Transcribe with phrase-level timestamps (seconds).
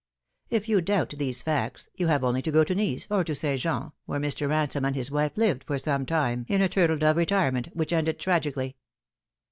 [0.49, 3.59] If you doubt these facts, you have only to go to Nice, or to St.
[3.61, 4.49] Jean, where Mr.
[4.49, 8.17] Ransome and his wife lived for some time in a turtle dove retirement, which ended
[8.17, 8.77] tragically.